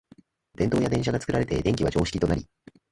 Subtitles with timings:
[0.55, 2.49] 電燈や電車が作られて電気は常識となり、